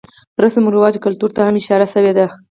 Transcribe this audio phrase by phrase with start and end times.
[0.43, 2.25] رسم رواج ،کلتور ته هم اشاره شوې ده.